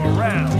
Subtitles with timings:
[0.00, 0.57] around.